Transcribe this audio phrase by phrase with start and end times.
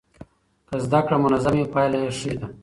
[0.67, 2.47] که زده کړه منظمه وي پایله یې ښه ده.